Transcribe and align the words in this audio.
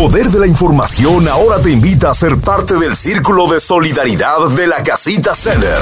poder 0.00 0.28
de 0.28 0.38
la 0.38 0.46
información 0.46 1.28
ahora 1.28 1.60
te 1.60 1.70
invita 1.70 2.08
a 2.08 2.14
ser 2.14 2.40
parte 2.40 2.72
del 2.78 2.96
círculo 2.96 3.46
de 3.52 3.60
solidaridad 3.60 4.48
de 4.56 4.66
la 4.66 4.82
Casita 4.82 5.34
Center. 5.34 5.76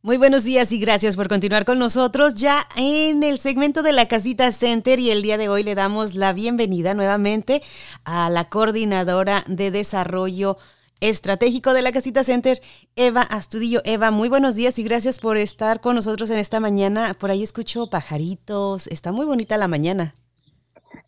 Muy 0.00 0.16
buenos 0.16 0.44
días 0.44 0.70
y 0.70 0.78
gracias 0.78 1.16
por 1.16 1.26
continuar 1.26 1.64
con 1.64 1.80
nosotros 1.80 2.36
ya 2.36 2.64
en 2.76 3.24
el 3.24 3.40
segmento 3.40 3.82
de 3.82 3.92
la 3.92 4.06
Casita 4.06 4.52
Center 4.52 5.00
y 5.00 5.10
el 5.10 5.22
día 5.22 5.36
de 5.36 5.48
hoy 5.48 5.64
le 5.64 5.74
damos 5.74 6.14
la 6.14 6.32
bienvenida 6.32 6.94
nuevamente 6.94 7.60
a 8.04 8.30
la 8.30 8.48
coordinadora 8.48 9.42
de 9.48 9.72
desarrollo 9.72 10.56
estratégico 11.00 11.72
de 11.72 11.82
la 11.82 11.90
Casita 11.90 12.22
Center, 12.22 12.62
Eva 12.94 13.22
Astudillo. 13.22 13.82
Eva, 13.84 14.12
muy 14.12 14.28
buenos 14.28 14.54
días 14.54 14.78
y 14.78 14.84
gracias 14.84 15.18
por 15.18 15.36
estar 15.38 15.80
con 15.80 15.96
nosotros 15.96 16.30
en 16.30 16.38
esta 16.38 16.60
mañana. 16.60 17.14
Por 17.14 17.32
ahí 17.32 17.42
escucho 17.42 17.88
pajaritos, 17.88 18.86
está 18.86 19.10
muy 19.10 19.26
bonita 19.26 19.56
la 19.56 19.66
mañana. 19.66 20.14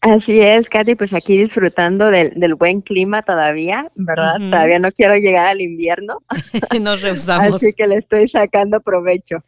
Así 0.07 0.41
es, 0.41 0.69
Katy, 0.69 0.95
pues 0.95 1.13
aquí 1.13 1.37
disfrutando 1.37 2.13
del, 2.13 2.55
buen 2.55 2.81
clima 2.81 3.23
todavía, 3.23 3.91
¿verdad? 3.97 4.37
Todavía 4.39 4.79
no 4.79 4.93
quiero 4.93 5.17
llegar 5.17 5.49
al 5.49 5.61
invierno. 5.61 6.23
Nos 6.81 7.01
rehusamos. 7.03 7.57
Así 7.57 7.73
que 7.73 7.89
le 7.89 7.97
estoy 7.97 8.29
sacando 8.29 8.81
provecho. 8.81 9.39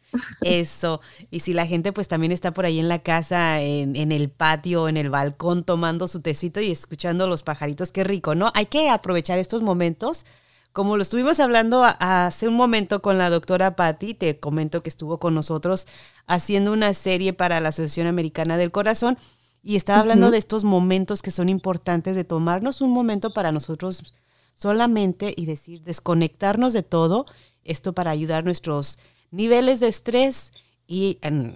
Eso. 0.41 0.99
Y 1.31 1.39
si 1.39 1.53
la 1.53 1.65
gente 1.65 1.93
pues 1.93 2.09
también 2.09 2.33
está 2.33 2.51
por 2.51 2.65
ahí 2.65 2.77
en 2.79 2.89
la 2.89 2.99
casa, 2.99 3.61
en, 3.61 3.95
en 3.95 4.11
el 4.11 4.29
patio, 4.29 4.89
en 4.89 4.97
el 4.97 5.09
balcón, 5.09 5.63
tomando 5.63 6.09
su 6.09 6.21
tecito 6.21 6.59
y 6.59 6.71
escuchando 6.71 7.25
los 7.25 7.41
pajaritos, 7.41 7.93
qué 7.93 8.03
rico, 8.03 8.35
¿no? 8.35 8.51
Hay 8.53 8.65
que 8.65 8.89
aprovechar 8.89 9.39
estos 9.39 9.61
momentos. 9.61 10.25
Como 10.73 10.97
lo 10.97 11.03
estuvimos 11.03 11.39
hablando 11.39 11.83
hace 11.83 12.49
un 12.49 12.55
momento 12.55 13.01
con 13.01 13.17
la 13.17 13.29
doctora 13.29 13.77
Patti, 13.77 14.13
te 14.13 14.39
comento 14.39 14.83
que 14.83 14.89
estuvo 14.89 15.19
con 15.19 15.33
nosotros 15.33 15.87
haciendo 16.27 16.73
una 16.73 16.93
serie 16.93 17.31
para 17.31 17.61
la 17.61 17.69
Asociación 17.69 18.07
Americana 18.07 18.57
del 18.57 18.71
Corazón 18.71 19.17
y 19.61 19.75
estaba 19.75 19.99
hablando 19.99 20.31
de 20.31 20.37
estos 20.37 20.63
momentos 20.63 21.21
que 21.21 21.31
son 21.31 21.49
importantes, 21.49 22.15
de 22.15 22.23
tomarnos 22.23 22.81
un 22.81 22.91
momento 22.91 23.31
para 23.31 23.51
nosotros 23.51 24.15
solamente 24.53 25.33
y 25.35 25.45
decir, 25.45 25.83
desconectarnos 25.83 26.73
de 26.73 26.83
todo, 26.83 27.25
esto 27.63 27.93
para 27.93 28.11
ayudar 28.11 28.43
nuestros 28.43 28.99
niveles 29.31 29.79
de 29.79 29.87
estrés 29.87 30.53
y 30.87 31.17
en, 31.21 31.55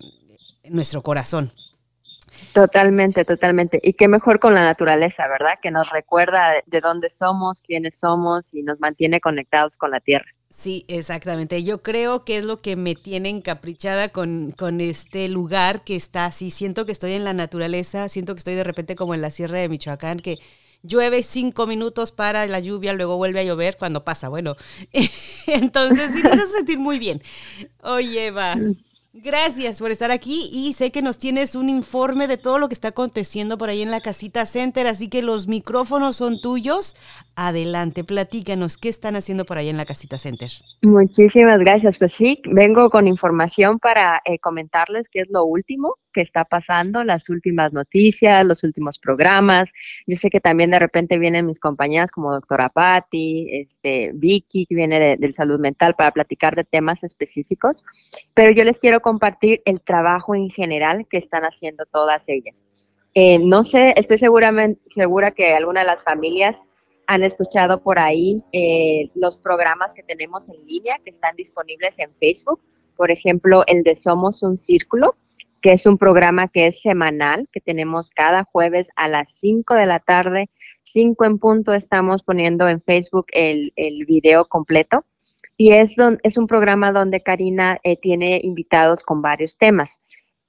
nuestro 0.70 1.02
corazón. 1.02 1.52
Totalmente, 2.52 3.26
totalmente. 3.26 3.80
Y 3.82 3.94
qué 3.94 4.08
mejor 4.08 4.40
con 4.40 4.54
la 4.54 4.64
naturaleza, 4.64 5.28
¿verdad? 5.28 5.60
Que 5.62 5.72
nos 5.72 5.90
recuerda 5.90 6.54
de 6.66 6.82
dónde 6.82 7.10
somos, 7.10 7.62
quiénes 7.62 7.98
somos 7.98 8.54
y 8.54 8.64
nos 8.64 8.80
mantiene 8.80 9.22
conectados 9.22 9.78
con 9.78 9.92
la 9.92 10.00
tierra. 10.00 10.26
Sí, 10.50 10.86
exactamente. 10.88 11.64
Yo 11.64 11.82
creo 11.82 12.24
que 12.24 12.38
es 12.38 12.46
lo 12.46 12.62
que 12.62 12.76
me 12.76 12.94
tiene 12.94 13.30
encaprichada 13.30 14.10
con, 14.10 14.52
con 14.52 14.82
este 14.82 15.28
lugar 15.28 15.84
que 15.84 15.96
está 15.96 16.26
así. 16.26 16.52
Siento 16.52 16.86
que 16.86 16.92
estoy 16.92 17.14
en 17.14 17.24
la 17.24 17.34
naturaleza, 17.34 18.08
siento 18.08 18.36
que 18.36 18.40
estoy 18.40 18.54
de 18.54 18.64
repente 18.64 18.96
como 18.96 19.16
en 19.16 19.22
la 19.22 19.32
sierra 19.32 19.58
de 19.58 19.70
Michoacán, 19.70 20.20
que 20.20 20.38
llueve 20.84 21.24
cinco 21.24 21.66
minutos 21.66 22.12
para 22.12 22.46
la 22.46 22.60
lluvia, 22.60 22.94
luego 22.94 23.18
vuelve 23.18 23.40
a 23.40 23.44
llover 23.44 23.78
cuando 23.78 24.04
pasa. 24.04 24.30
Bueno, 24.30 24.56
entonces 25.48 26.12
sí 26.12 26.22
nos 26.22 26.34
hace 26.34 26.48
sentir 26.58 26.78
muy 26.78 27.00
bien. 27.00 27.22
Oye, 27.82 28.28
Eva. 28.28 28.56
Gracias 29.16 29.78
por 29.78 29.92
estar 29.92 30.10
aquí 30.10 30.50
y 30.52 30.74
sé 30.74 30.92
que 30.92 31.04
nos 31.04 31.20
tienes 31.20 31.54
un 31.54 31.70
informe 31.70 32.28
de 32.28 32.38
todo 32.38 32.58
lo 32.58 32.68
que 32.68 32.74
está 32.74 32.88
aconteciendo 32.88 33.60
por 33.60 33.70
ahí 33.70 33.84
en 33.84 33.92
la 33.92 34.02
casita 34.02 34.48
center, 34.48 34.88
así 34.88 35.08
que 35.08 35.22
los 35.22 35.46
micrófonos 35.46 36.16
son 36.16 36.42
tuyos. 36.42 36.96
Adelante, 37.36 38.04
platícanos 38.04 38.78
qué 38.78 38.90
están 38.90 39.16
haciendo 39.16 39.44
por 39.44 39.58
ahí 39.58 39.68
en 39.68 39.78
la 39.78 39.86
casita 39.86 40.20
center. 40.20 40.52
Muchísimas 40.84 41.58
gracias. 41.58 41.98
Pues 41.98 42.14
sí, 42.14 42.40
vengo 42.46 42.92
con 42.92 43.08
información 43.08 43.80
para 43.80 44.22
eh, 44.26 44.38
comentarles 44.38 45.10
qué 45.10 45.22
es 45.22 45.30
lo 45.32 45.44
último 45.44 45.98
que 46.14 46.22
está 46.22 46.46
pasando, 46.46 47.04
las 47.04 47.30
últimas 47.30 47.74
noticias, 47.74 48.46
los 48.46 48.64
últimos 48.64 49.00
programas. 49.00 49.70
Yo 50.06 50.16
sé 50.16 50.30
que 50.30 50.40
también 50.40 50.70
de 50.70 50.78
repente 50.78 51.18
vienen 51.18 51.48
mis 51.48 51.60
compañeras 51.60 52.12
como 52.12 52.32
doctora 52.32 52.70
Patti, 52.70 53.50
este, 53.52 54.12
Vicky, 54.14 54.68
que 54.68 54.76
viene 54.76 55.18
del 55.18 55.34
salud 55.34 55.60
mental 55.60 55.96
para 55.96 56.12
platicar 56.12 56.56
de 56.56 56.66
temas 56.66 57.04
específicos, 57.04 57.84
pero 58.36 58.52
yo 58.52 58.64
les 58.64 58.78
quiero 58.78 59.02
compartir 59.02 59.64
el 59.66 59.82
trabajo 59.82 60.36
en 60.36 60.52
general 60.52 61.08
que 61.10 61.18
están 61.18 61.46
haciendo 61.46 61.86
todas 61.88 62.22
ellas. 62.28 62.56
Eh, 63.16 63.40
no 63.40 63.64
sé, 63.64 63.94
estoy 63.98 64.20
seguramente, 64.20 64.80
segura 64.90 65.32
que 65.32 65.54
alguna 65.54 65.82
de 65.82 65.88
las 65.88 66.04
familias 66.04 66.64
han 67.08 67.24
escuchado 67.24 67.82
por 67.82 68.00
ahí 68.00 68.44
eh, 68.52 69.10
los 69.16 69.38
programas 69.38 69.94
que 69.94 70.04
tenemos 70.04 70.50
en 70.50 70.66
línea 70.66 71.00
que 71.04 71.10
están 71.10 71.36
disponibles 71.36 71.98
en 71.98 72.14
Facebook. 72.16 72.62
Por 72.96 73.12
ejemplo, 73.12 73.64
el 73.68 73.84
de 73.84 73.96
Somos 73.96 74.44
un 74.44 74.58
Círculo, 74.58 75.16
que 75.62 75.72
es 75.72 75.86
un 75.86 75.98
programa 75.98 76.48
que 76.48 76.68
es 76.68 76.82
semanal, 76.82 77.48
que 77.52 77.62
tenemos 77.62 78.10
cada 78.10 78.44
jueves 78.44 78.90
a 78.96 79.08
las 79.08 79.36
5 79.36 79.74
de 79.76 79.86
la 79.86 80.00
tarde, 80.00 80.50
5 80.84 81.26
en 81.26 81.40
punto, 81.40 81.74
estamos 81.74 82.24
poniendo 82.24 82.68
en 82.68 82.82
Facebook 82.82 83.28
el, 83.32 83.74
el 83.76 84.06
video 84.06 84.46
completo. 84.46 85.06
Y 85.56 85.72
es, 85.72 85.96
es 86.24 86.38
un 86.38 86.48
programa 86.48 86.92
donde 86.92 87.22
Karina 87.22 87.80
eh, 87.84 87.96
tiene 87.96 88.42
invitados 88.44 89.04
con 89.04 89.22
varios 89.22 89.58
temas. 89.58 90.02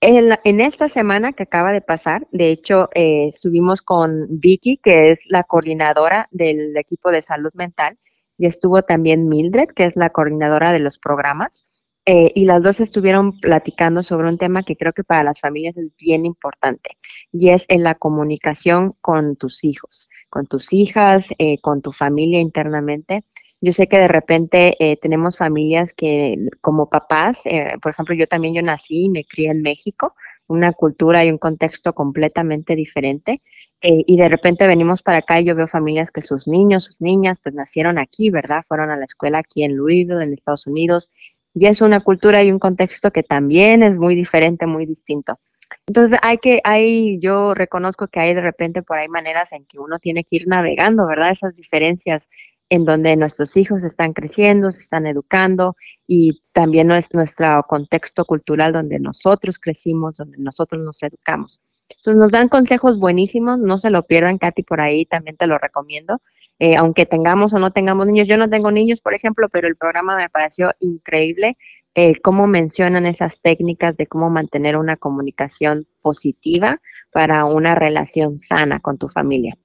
En, 0.07 0.61
esta 0.61 0.91
semana 0.91 1.33
que 1.33 1.45
acaba 1.45 1.73
de 1.73 1.81
pasar, 1.81 2.27
de 2.31 2.51
hecho, 2.51 2.91
eh, 2.95 3.31
subimos 3.35 3.81
con 3.81 4.27
Vicky, 4.29 4.77
que 4.77 5.11
es 5.11 5.25
la 5.31 5.45
coordinadora 5.45 6.29
del 6.31 6.77
equipo 6.77 7.11
de 7.11 7.23
salud 7.23 7.53
mental, 7.55 7.99
y 8.37 8.45
estuvo 8.45 8.83
también 8.83 9.31
Mildred, 9.31 9.69
que 9.69 9.87
es 9.87 9.97
la 9.97 10.11
coordinadora 10.11 10.73
de 10.73 10.81
los 10.81 10.99
programas. 10.99 11.65
Eh, 12.05 12.33
y 12.35 12.45
las 12.45 12.63
dos 12.63 12.81
estuvieron 12.81 13.41
platicando 13.41 14.03
sobre 14.03 14.29
un 14.29 14.37
tema 14.37 14.63
que 14.63 14.77
creo 14.77 14.93
que 14.93 15.05
para 15.05 15.23
las 15.25 15.41
familias 15.41 15.75
es 15.79 15.89
bien 15.97 16.27
importante 16.27 16.99
y 17.33 17.49
es 17.49 17.65
en 17.69 17.83
la 17.83 17.95
comunicación 17.95 18.95
con 19.01 19.37
tus 19.37 19.65
hijos, 19.65 20.11
con 20.29 20.47
tus 20.47 20.75
hijas, 20.75 21.33
eh, 21.39 21.59
con 21.63 21.81
tu 21.81 21.93
familia 21.93 22.41
internamente. 22.41 23.25
Yo 23.65 23.73
sé 23.73 23.87
que 23.87 23.97
de 23.97 24.09
repente 24.09 24.77
eh, 24.79 24.97
tenemos 25.01 25.39
familias 25.39 25.95
que 25.95 26.37
como 26.61 26.91
papás, 26.91 27.43
por 27.83 27.93
ejemplo, 27.93 28.15
yo 28.15 28.27
también 28.27 28.55
yo 28.55 28.61
nací 28.61 29.05
y 29.05 29.09
me 29.09 29.25
crié 29.25 29.51
en 29.51 29.63
México, 29.63 30.15
una 30.47 30.73
cultura 30.73 31.25
y 31.25 31.31
un 31.31 31.39
contexto 31.39 31.95
completamente 31.95 32.77
diferente. 32.77 33.41
y 33.81 34.17
de 34.17 34.29
repente 34.29 34.67
venimos 34.67 35.03
para 35.03 35.19
acá 35.19 35.41
y 35.41 35.45
yo 35.45 35.55
veo 35.55 35.67
familias 35.69 36.11
que 36.11 36.23
sus 36.23 36.47
niños, 36.49 36.85
sus 36.85 37.01
niñas, 37.01 37.39
pues 37.43 37.55
nacieron 37.55 37.99
aquí, 37.99 38.31
¿verdad? 38.31 38.65
Fueron 38.69 38.91
a 38.91 38.97
la 38.97 39.05
escuela 39.05 39.39
aquí 39.39 39.63
en 39.65 39.77
Louisville, 39.77 40.23
en 40.23 40.33
Estados 40.33 40.67
Unidos, 40.67 41.11
y 41.55 41.67
es 41.67 41.81
una 41.81 42.01
cultura 42.01 42.43
y 42.43 42.53
un 42.53 42.59
contexto 42.59 43.13
que 43.13 43.23
también 43.23 43.83
es 43.83 43.97
muy 43.97 44.15
diferente, 44.15 44.67
muy 44.67 44.87
distinto. 44.87 45.39
Entonces 45.87 46.19
hay 46.23 46.39
que, 46.39 46.61
hay, 46.65 47.19
yo 47.21 47.55
reconozco 47.55 48.09
que 48.09 48.21
hay 48.21 48.35
de 48.35 48.41
repente 48.41 48.83
por 48.83 48.99
ahí 48.99 49.09
maneras 49.09 49.53
en 49.53 49.65
que 49.67 49.79
uno 49.79 49.99
tiene 49.99 50.25
que 50.25 50.37
ir 50.37 50.47
navegando, 50.47 51.07
¿verdad? 51.07 51.31
Esas 51.31 51.57
diferencias 51.57 52.29
en 52.75 52.85
donde 52.85 53.17
nuestros 53.17 53.57
hijos 53.57 53.85
están 53.85 54.13
creciendo, 54.13 54.73
se 54.73 54.81
están 54.81 55.07
educando 55.07 55.77
y 56.07 56.43
también 56.53 56.89
nuestro 56.89 57.63
contexto 57.69 58.25
cultural 58.25 58.73
donde 58.73 58.99
nosotros 58.99 59.59
crecimos, 59.59 60.17
donde 60.17 60.39
nosotros 60.39 60.83
nos 60.83 61.03
educamos. 61.03 61.61
Entonces 61.89 62.17
nos 62.17 62.31
dan 62.31 62.49
consejos 62.49 62.99
buenísimos, 62.99 63.59
no 63.59 63.79
se 63.79 63.91
lo 63.91 64.07
pierdan, 64.07 64.39
Katy, 64.39 64.65
por 64.65 64.81
ahí 64.81 65.07
también 65.07 65.37
te 65.37 65.47
lo 65.47 65.59
recomiendo. 65.59 66.21
Eh, 66.59 66.77
aunque 66.77 67.07
tengamos 67.07 67.53
o 67.53 67.59
no 67.59 67.73
tengamos 67.73 68.07
niños. 68.07 68.29
Yo 68.29 68.37
no 68.37 68.49
tengo 68.49 68.71
niños, 68.71 69.01
por 69.01 69.15
ejemplo, 69.15 69.49
pero 69.49 69.69
el 69.69 69.77
programa 69.77 70.17
me 70.17 70.31
pareció 70.31 70.73
increíble. 70.81 71.57
Eh, 71.95 72.21
cómo 72.23 72.47
mencionan 72.47 73.07
esas 73.07 73.41
técnicas 73.41 73.97
de 73.97 74.07
cómo 74.07 74.31
mantener 74.31 74.77
una 74.77 74.97
comunicación 74.97 75.87
positiva 76.01 76.81
para 77.13 77.45
una 77.45 77.75
relación 77.75 78.39
sana 78.39 78.81
con 78.81 78.99
tu 78.99 79.09
familia. 79.09 79.57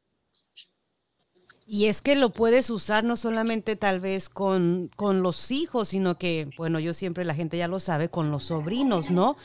Y 1.71 1.85
es 1.85 2.01
que 2.01 2.15
lo 2.15 2.31
puedes 2.31 2.71
usar 2.71 3.03
no 3.03 3.15
solamente 3.15 3.75
tal 3.75 3.99
vez 3.99 4.27
con, 4.27 4.89
con, 4.95 5.21
los 5.21 5.51
hijos, 5.51 5.89
sino 5.89 6.17
que, 6.17 6.49
bueno, 6.57 6.79
yo 6.79 6.93
siempre 6.93 7.25
la 7.25 7.35
gente 7.35 7.59
ya 7.59 7.67
lo 7.67 7.79
sabe, 7.79 8.09
con 8.09 8.31
los 8.31 8.45
sobrinos, 8.45 9.11
¿no? 9.11 9.37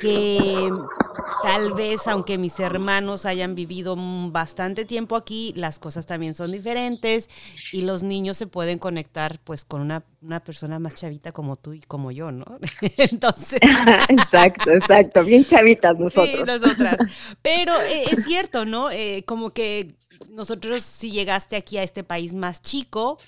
Que 0.00 0.72
tal 1.42 1.74
vez, 1.74 2.06
aunque 2.08 2.38
mis 2.38 2.58
hermanos 2.60 3.26
hayan 3.26 3.54
vivido 3.54 3.94
bastante 4.30 4.86
tiempo 4.86 5.16
aquí, 5.16 5.52
las 5.54 5.78
cosas 5.78 6.06
también 6.06 6.32
son 6.32 6.50
diferentes 6.50 7.28
y 7.74 7.82
los 7.82 8.02
niños 8.02 8.38
se 8.38 8.46
pueden 8.46 8.78
conectar 8.78 9.38
pues 9.44 9.66
con 9.66 9.82
una, 9.82 10.02
una 10.26 10.40
persona 10.40 10.78
más 10.78 10.94
chavita 10.94 11.32
como 11.32 11.56
tú 11.56 11.72
y 11.72 11.80
como 11.80 12.10
yo, 12.10 12.32
¿no? 12.32 12.44
Entonces. 12.96 13.60
exacto, 14.08 14.72
exacto, 14.72 15.24
bien 15.24 15.44
chavitas 15.44 15.96
nosotros. 15.98 16.40
Sí, 16.40 16.44
nosotras. 16.44 16.96
Pero 17.42 17.74
eh, 17.82 18.04
es 18.10 18.24
cierto, 18.24 18.64
¿no? 18.64 18.90
Eh, 18.90 19.24
como 19.26 19.50
que 19.50 19.94
nosotros 20.34 20.82
si 20.82 21.10
llegaste 21.10 21.56
aquí 21.56 21.66
aquí 21.66 21.78
a 21.78 21.82
este 21.82 22.04
país 22.04 22.32
más 22.34 22.62
chico 22.62 23.18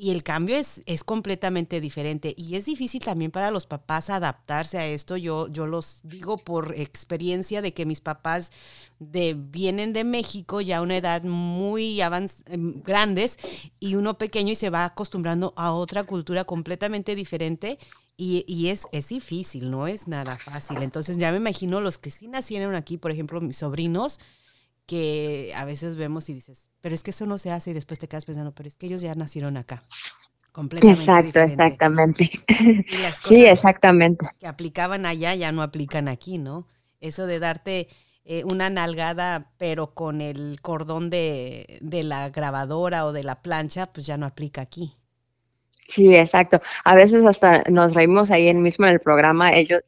y 0.00 0.10
el 0.10 0.22
cambio 0.22 0.56
es, 0.56 0.82
es 0.86 1.04
completamente 1.04 1.80
diferente. 1.80 2.34
Y 2.36 2.56
es 2.56 2.66
difícil 2.66 3.02
también 3.02 3.30
para 3.30 3.50
los 3.50 3.66
papás 3.66 4.10
adaptarse 4.10 4.78
a 4.78 4.86
esto. 4.86 5.16
Yo, 5.16 5.48
yo 5.48 5.66
los 5.66 6.00
digo 6.04 6.38
por 6.38 6.74
experiencia 6.76 7.62
de 7.62 7.72
que 7.72 7.86
mis 7.86 8.00
papás 8.00 8.50
de, 8.98 9.34
vienen 9.34 9.92
de 9.92 10.04
México 10.04 10.60
ya 10.60 10.78
a 10.78 10.82
una 10.82 10.96
edad 10.96 11.22
muy 11.24 12.00
avanz 12.00 12.42
em, 12.46 12.82
grandes 12.82 13.38
y 13.80 13.96
uno 13.96 14.18
pequeño 14.18 14.52
y 14.52 14.56
se 14.56 14.70
va 14.70 14.84
acostumbrando 14.84 15.52
a 15.56 15.72
otra 15.72 16.04
cultura 16.04 16.44
completamente 16.44 17.14
diferente. 17.14 17.78
Y, 18.16 18.44
y, 18.48 18.68
es, 18.68 18.86
es 18.90 19.08
difícil, 19.08 19.70
no 19.70 19.86
es 19.86 20.08
nada 20.08 20.36
fácil. 20.36 20.82
Entonces 20.82 21.18
ya 21.18 21.30
me 21.30 21.36
imagino 21.36 21.80
los 21.80 21.98
que 21.98 22.10
sí 22.10 22.26
nacieron 22.26 22.74
aquí, 22.74 22.96
por 22.96 23.12
ejemplo, 23.12 23.40
mis 23.40 23.58
sobrinos, 23.58 24.18
que 24.88 25.52
a 25.54 25.66
veces 25.66 25.96
vemos 25.96 26.30
y 26.30 26.34
dices, 26.34 26.70
pero 26.80 26.94
es 26.94 27.02
que 27.02 27.10
eso 27.10 27.26
no 27.26 27.36
se 27.36 27.52
hace 27.52 27.70
y 27.70 27.74
después 27.74 27.98
te 27.98 28.08
quedas 28.08 28.24
pensando, 28.24 28.54
pero 28.54 28.68
es 28.68 28.76
que 28.76 28.86
ellos 28.86 29.02
ya 29.02 29.14
nacieron 29.14 29.58
acá. 29.58 29.82
Completamente 30.50 30.98
Exacto, 30.98 31.40
exactamente. 31.40 32.30
sí, 33.28 33.44
exactamente. 33.44 34.26
Que 34.40 34.46
aplicaban 34.46 35.04
allá 35.04 35.34
ya 35.34 35.52
no 35.52 35.62
aplican 35.62 36.08
aquí, 36.08 36.38
¿no? 36.38 36.66
Eso 37.00 37.26
de 37.26 37.38
darte 37.38 37.88
eh, 38.24 38.44
una 38.44 38.70
nalgada, 38.70 39.52
pero 39.58 39.92
con 39.92 40.22
el 40.22 40.58
cordón 40.62 41.10
de, 41.10 41.78
de 41.82 42.02
la 42.02 42.30
grabadora 42.30 43.04
o 43.04 43.12
de 43.12 43.24
la 43.24 43.42
plancha, 43.42 43.92
pues 43.92 44.06
ya 44.06 44.16
no 44.16 44.24
aplica 44.24 44.62
aquí. 44.62 44.96
Sí, 45.70 46.16
exacto. 46.16 46.60
A 46.84 46.94
veces 46.94 47.24
hasta 47.26 47.62
nos 47.70 47.94
reímos 47.94 48.30
ahí 48.30 48.52
mismo 48.54 48.86
en 48.86 48.92
el 48.92 49.00
programa, 49.00 49.54
ellos, 49.54 49.80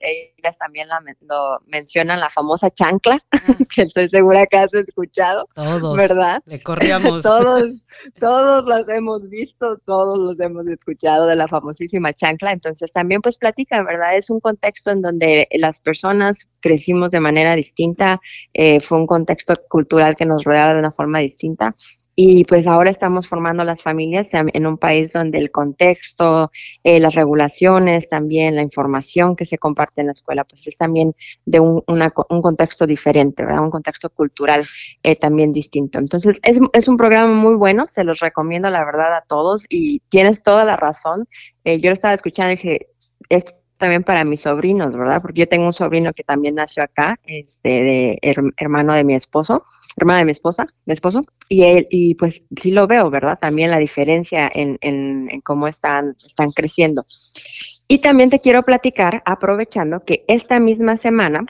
también 0.58 0.88
la, 0.88 1.02
lo 1.20 1.58
mencionan, 1.66 2.20
la 2.20 2.28
famosa 2.28 2.70
chancla, 2.70 3.18
que 3.74 3.82
estoy 3.82 4.08
segura 4.08 4.46
que 4.46 4.56
has 4.56 4.72
escuchado. 4.74 5.48
Todos. 5.54 5.96
¿Verdad? 5.96 6.42
Le 6.46 6.62
corríamos. 6.62 7.22
todos, 7.22 7.70
todos 8.18 8.64
los 8.64 8.88
hemos 8.88 9.28
visto, 9.28 9.78
todos 9.84 10.18
los 10.18 10.40
hemos 10.40 10.66
escuchado 10.68 11.26
de 11.26 11.36
la 11.36 11.48
famosísima 11.48 12.12
chancla. 12.12 12.52
Entonces 12.52 12.92
también 12.92 13.20
pues 13.22 13.36
platica, 13.36 13.82
¿verdad? 13.82 14.16
Es 14.16 14.30
un 14.30 14.40
contexto 14.40 14.90
en 14.90 15.02
donde 15.02 15.48
las 15.52 15.80
personas 15.80 16.48
crecimos 16.60 17.10
de 17.10 17.20
manera 17.20 17.56
distinta, 17.56 18.20
eh, 18.52 18.80
fue 18.80 18.98
un 18.98 19.06
contexto 19.06 19.54
cultural 19.68 20.16
que 20.16 20.26
nos 20.26 20.44
rodeaba 20.44 20.74
de 20.74 20.80
una 20.80 20.92
forma 20.92 21.18
distinta 21.18 21.74
y 22.14 22.44
pues 22.44 22.66
ahora 22.66 22.90
estamos 22.90 23.26
formando 23.26 23.64
las 23.64 23.82
familias 23.82 24.28
en 24.32 24.66
un 24.66 24.76
país 24.76 25.12
donde 25.14 25.38
el 25.38 25.50
contexto, 25.50 26.50
eh, 26.84 27.00
las 27.00 27.14
regulaciones, 27.14 28.10
también 28.10 28.56
la 28.56 28.62
información 28.62 29.36
que 29.36 29.46
se 29.46 29.56
comparte 29.56 30.02
en 30.02 30.08
la 30.08 30.12
escuela, 30.12 30.29
pues 30.48 30.66
es 30.66 30.76
también 30.76 31.14
de 31.44 31.60
un, 31.60 31.82
contexto 32.42 32.86
diferente, 32.86 33.44
¿verdad? 33.44 33.62
Un 33.62 33.70
contexto 33.70 34.10
cultural 34.10 34.64
eh, 35.02 35.16
también 35.16 35.52
distinto. 35.52 35.98
Entonces, 35.98 36.40
es, 36.42 36.58
es, 36.72 36.88
un 36.88 36.96
programa 36.96 37.34
muy 37.34 37.56
bueno, 37.56 37.86
se 37.88 38.04
los 38.04 38.20
recomiendo 38.20 38.70
la 38.70 38.84
verdad 38.84 39.14
a 39.14 39.22
todos 39.22 39.66
y 39.68 40.00
tienes 40.08 40.42
toda 40.42 40.64
la 40.64 40.76
razón. 40.76 41.26
Eh, 41.64 41.78
yo 41.78 41.90
lo 41.90 41.94
estaba 41.94 42.14
escuchando 42.14 42.52
y 42.52 42.56
dije, 42.56 42.88
es 43.28 43.44
también 43.80 44.04
para 44.04 44.24
mis 44.24 44.42
sobrinos, 44.42 44.92
¿verdad? 44.92 45.22
Porque 45.22 45.40
yo 45.40 45.48
tengo 45.48 45.64
un 45.64 45.72
sobrino 45.72 46.12
que 46.12 46.22
también 46.22 46.54
nació 46.54 46.82
acá, 46.82 47.18
este, 47.24 47.82
de 47.82 48.18
hermano 48.58 48.94
de 48.94 49.04
mi 49.04 49.14
esposo, 49.14 49.64
hermana 49.96 50.18
de 50.18 50.26
mi 50.26 50.32
esposa, 50.32 50.66
mi 50.84 50.92
esposo, 50.92 51.22
y 51.48 51.64
él, 51.64 51.86
y 51.90 52.14
pues 52.14 52.46
sí 52.60 52.72
lo 52.72 52.86
veo, 52.86 53.10
¿verdad? 53.10 53.38
También 53.40 53.70
la 53.70 53.78
diferencia 53.78 54.50
en, 54.54 54.76
en, 54.82 55.40
cómo 55.40 55.66
están, 55.66 56.14
están 56.22 56.52
creciendo. 56.52 57.06
Y 57.92 57.98
también 57.98 58.30
te 58.30 58.38
quiero 58.38 58.62
platicar, 58.62 59.20
aprovechando 59.26 60.04
que 60.04 60.24
esta 60.28 60.60
misma 60.60 60.96
semana 60.96 61.44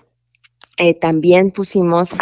eh, 0.78 0.94
también 0.94 1.50
pusimos 1.50 2.14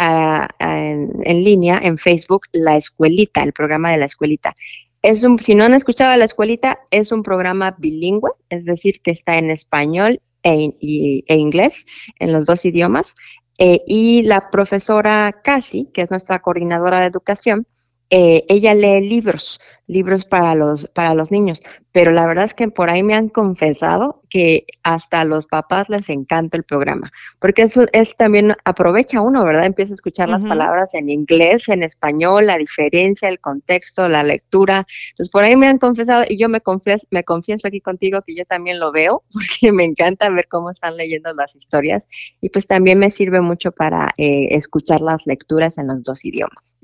en, 0.59 1.43
línea 1.45 1.79
en 1.81 1.97
Facebook 1.97 2.41
la 2.51 2.75
escuelita, 2.75 3.43
el 3.43 3.53
programa 3.53 3.93
de 3.93 3.97
la 3.97 4.03
escuelita. 4.03 4.53
Es 5.01 5.23
un, 5.23 5.39
si 5.39 5.55
no 5.55 5.63
han 5.63 5.73
escuchado 5.73 6.13
la 6.17 6.25
escuelita, 6.25 6.81
es 6.91 7.13
un 7.13 7.23
programa 7.23 7.77
bilingüe, 7.79 8.31
es 8.49 8.65
decir, 8.65 8.95
que 9.01 9.11
está 9.11 9.37
en 9.37 9.51
español 9.51 10.19
e, 10.43 10.75
e 10.81 11.35
inglés, 11.37 11.85
en 12.19 12.33
los 12.33 12.45
dos 12.45 12.65
idiomas. 12.65 13.15
Eh, 13.57 13.83
y 13.87 14.23
la 14.23 14.49
profesora 14.49 15.33
Casi, 15.41 15.85
que 15.93 16.01
es 16.01 16.11
nuestra 16.11 16.39
coordinadora 16.39 16.99
de 16.99 17.05
educación, 17.05 17.67
eh, 18.11 18.45
ella 18.49 18.73
lee 18.73 19.07
libros, 19.07 19.59
libros 19.85 20.25
para 20.25 20.55
los, 20.55 20.87
para 20.87 21.13
los 21.13 21.31
niños, 21.31 21.61
pero 21.91 22.11
la 22.11 22.25
verdad 22.25 22.45
es 22.45 22.53
que 22.53 22.67
por 22.67 22.89
ahí 22.89 23.03
me 23.03 23.13
han 23.13 23.29
confesado 23.29 24.21
que 24.29 24.65
hasta 24.83 25.21
a 25.21 25.25
los 25.25 25.45
papás 25.45 25.89
les 25.89 26.09
encanta 26.09 26.57
el 26.57 26.63
programa, 26.63 27.11
porque 27.39 27.63
eso 27.63 27.85
es 27.93 28.15
también, 28.15 28.55
aprovecha 28.65 29.21
uno, 29.21 29.43
¿verdad? 29.43 29.65
Empieza 29.65 29.93
a 29.93 29.95
escuchar 29.95 30.29
las 30.29 30.43
palabras 30.43 30.93
en 30.93 31.09
inglés, 31.09 31.69
en 31.69 31.83
español, 31.83 32.47
la 32.47 32.57
diferencia, 32.57 33.29
el 33.29 33.39
contexto, 33.39 34.07
la 34.07 34.23
lectura. 34.23 34.85
Entonces, 35.11 35.29
por 35.31 35.43
ahí 35.43 35.55
me 35.55 35.67
han 35.67 35.77
confesado 35.77 36.25
y 36.27 36.37
yo 36.37 36.49
me 36.49 36.61
confieso, 36.61 37.07
me 37.11 37.23
confieso 37.23 37.67
aquí 37.67 37.81
contigo 37.81 38.21
que 38.25 38.35
yo 38.35 38.45
también 38.45 38.79
lo 38.79 38.91
veo, 38.91 39.23
porque 39.33 39.71
me 39.71 39.83
encanta 39.83 40.29
ver 40.29 40.47
cómo 40.47 40.71
están 40.71 40.97
leyendo 40.97 41.33
las 41.33 41.55
historias 41.55 42.07
y 42.41 42.49
pues 42.49 42.67
también 42.67 42.97
me 42.99 43.11
sirve 43.11 43.41
mucho 43.41 43.71
para 43.71 44.11
eh, 44.17 44.49
escuchar 44.51 45.01
las 45.01 45.27
lecturas 45.27 45.77
en 45.77 45.87
los 45.87 46.01
dos 46.03 46.25
idiomas. 46.25 46.77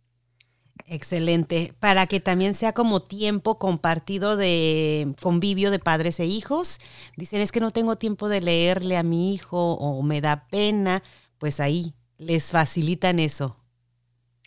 Excelente. 0.88 1.74
Para 1.80 2.06
que 2.06 2.20
también 2.20 2.54
sea 2.54 2.74
como 2.74 3.00
tiempo 3.00 3.58
compartido 3.58 4.38
de 4.38 5.16
convivio 5.22 5.72
de 5.72 5.80
padres 5.80 6.20
e 6.20 6.26
hijos. 6.26 6.80
Dicen, 7.18 7.42
es 7.42 7.52
que 7.52 7.60
no 7.60 7.72
tengo 7.72 7.96
tiempo 7.96 8.30
de 8.30 8.42
leerle 8.42 8.98
a 8.98 9.04
mi 9.04 9.34
hijo 9.34 9.74
o 9.74 10.02
me 10.04 10.22
da 10.22 10.48
pena. 10.50 11.02
Pues 11.40 11.60
ahí 11.60 11.96
les 12.18 12.52
facilitan 12.52 13.20
eso. 13.20 13.58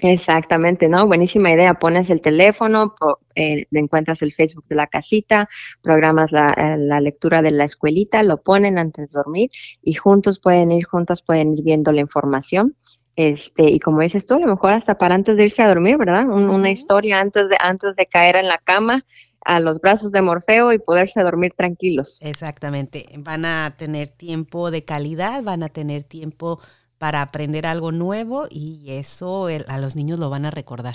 Exactamente, 0.00 0.88
¿no? 0.88 1.06
Buenísima 1.08 1.50
idea. 1.50 1.75
Pones 1.75 2.08
el 2.11 2.20
teléfono, 2.20 2.94
eh, 3.35 3.67
encuentras 3.73 4.23
el 4.23 4.32
Facebook 4.32 4.64
de 4.69 4.76
la 4.76 4.87
casita, 4.87 5.49
programas 5.82 6.31
la, 6.31 6.52
eh, 6.52 6.76
la, 6.79 7.00
lectura 7.00 7.43
de 7.43 7.50
la 7.50 7.64
escuelita, 7.64 8.23
lo 8.23 8.40
ponen 8.40 8.79
antes 8.79 9.08
de 9.08 9.19
dormir 9.19 9.50
y 9.82 9.94
juntos 9.94 10.38
pueden 10.38 10.70
ir, 10.70 10.85
juntas 10.85 11.23
pueden 11.23 11.55
ir 11.55 11.64
viendo 11.64 11.90
la 11.90 12.00
información 12.00 12.76
este, 13.19 13.69
y 13.69 13.81
como 13.81 14.00
dices 14.00 14.26
tú, 14.26 14.35
a 14.35 14.38
lo 14.38 14.47
mejor 14.47 14.70
hasta 14.73 14.97
para 14.97 15.17
antes 15.17 15.37
de 15.37 15.43
irse 15.43 15.61
a 15.61 15.67
dormir, 15.67 15.97
¿verdad? 15.97 16.29
una 16.29 16.70
historia 16.70 17.19
antes 17.19 17.49
de, 17.49 17.56
antes 17.61 17.97
de 17.97 18.06
caer 18.06 18.37
en 18.37 18.47
la 18.47 18.59
cama 18.59 19.05
a 19.44 19.59
los 19.59 19.81
brazos 19.81 20.12
de 20.12 20.23
Morfeo 20.23 20.73
y 20.73 20.79
poderse 20.79 21.20
dormir 21.23 21.53
tranquilos. 21.53 22.20
Exactamente. 22.23 23.06
Van 23.19 23.44
a 23.44 23.75
tener 23.76 24.06
tiempo 24.06 24.70
de 24.70 24.85
calidad, 24.85 25.43
van 25.43 25.65
a 25.65 25.69
tener 25.69 26.05
tiempo 26.05 26.61
para 26.99 27.20
aprender 27.20 27.67
algo 27.67 27.91
nuevo 27.91 28.47
y 28.49 28.85
eso 28.93 29.49
a 29.67 29.79
los 29.79 29.97
niños 29.97 30.21
lo 30.21 30.31
van 30.31 30.44
a 30.44 30.53
recordar 30.53 30.94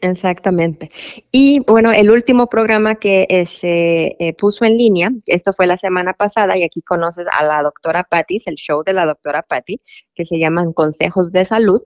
exactamente. 0.00 0.90
Y 1.30 1.60
bueno, 1.60 1.92
el 1.92 2.10
último 2.10 2.48
programa 2.48 2.96
que 2.96 3.26
se 3.46 4.16
eh, 4.18 4.34
puso 4.34 4.64
en 4.64 4.76
línea, 4.76 5.10
esto 5.26 5.52
fue 5.52 5.66
la 5.66 5.76
semana 5.76 6.14
pasada 6.14 6.56
y 6.56 6.62
aquí 6.62 6.82
conoces 6.82 7.26
a 7.30 7.44
la 7.44 7.62
doctora 7.62 8.04
Patty, 8.04 8.38
el 8.46 8.56
show 8.56 8.82
de 8.84 8.92
la 8.92 9.06
doctora 9.06 9.42
Patty, 9.42 9.80
que 10.14 10.26
se 10.26 10.38
llaman 10.38 10.72
Consejos 10.72 11.32
de 11.32 11.44
Salud. 11.44 11.80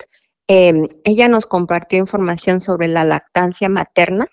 Em, 0.48 0.88
ella 1.04 1.28
nos 1.28 1.46
compartió 1.46 1.98
información 1.98 2.60
sobre 2.60 2.88
la 2.88 3.04
lactancia 3.04 3.68
materna, 3.68 4.26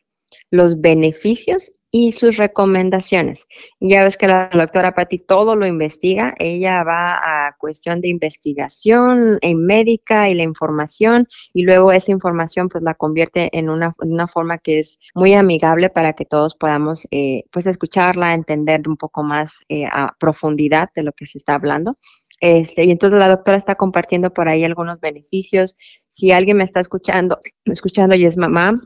los 0.50 0.82
beneficios 0.82 1.77
y 1.92 2.12
sus 2.12 2.38
recomendaciones. 2.38 3.48
Ya 3.80 4.04
ves 4.04 4.18
que 4.18 4.28
la 4.28 4.50
doctora 4.52 4.94
Patti 4.94 5.20
todo 5.20 5.56
lo 5.56 5.66
investiga, 5.66 6.34
ella 6.38 6.84
va 6.84 7.48
a 7.48 7.56
cuestión 7.58 8.02
de 8.02 8.10
investigación 8.10 9.38
en 9.42 9.66
médica 9.66 10.30
y 10.30 10.34
la 10.34 10.44
información 10.44 11.28
y 11.54 11.64
luego 11.64 11.92
esa 11.92 12.12
información 12.12 12.70
pues 12.70 12.84
la 12.84 12.94
convierte 12.94 13.50
en 13.58 13.70
una, 13.70 13.94
una 14.00 14.28
forma 14.28 14.58
que 14.58 14.80
es 14.80 15.00
muy 15.16 15.34
amigable 15.34 15.90
para 15.90 16.14
que 16.14 16.26
todos 16.26 16.56
podamos 16.56 17.08
eh, 17.12 17.44
pues 17.52 17.66
escucharla, 17.66 18.34
entender 18.34 18.88
un 18.88 18.98
poco 18.98 19.24
más 19.24 19.64
eh, 19.70 19.86
a 19.86 20.16
profundidad 20.20 20.90
de 20.96 21.04
lo 21.04 21.14
que 21.14 21.26
se 21.26 21.38
está 21.38 21.56
hablando. 21.56 21.96
Este, 22.40 22.84
y 22.84 22.92
entonces 22.92 23.18
la 23.20 23.30
doctora 23.30 23.58
está 23.58 23.76
compartiendo 23.76 24.32
por 24.32 24.48
ahí 24.48 24.64
algunos 24.64 25.00
beneficios. 25.00 25.76
Si 26.08 26.32
alguien 26.32 26.58
me 26.58 26.64
está 26.64 26.80
escuchando, 26.80 27.40
escuchando 27.66 28.16
y 28.16 28.26
es 28.26 28.38
mamá, 28.38 28.80